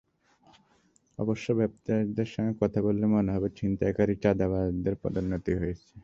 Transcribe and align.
অবশ্য 1.19 1.47
ব্যবসায়ীদের 1.53 2.29
সঙ্গে 2.33 2.53
কথা 2.61 2.79
বললে 2.81 3.05
মনে 3.07 3.33
হবে 3.35 3.49
ছিনতাইকারী, 3.57 4.13
চাঁদাবাজদের 4.23 4.95
পদোন্নতি 5.03 5.51
হয়েছে। 5.55 5.93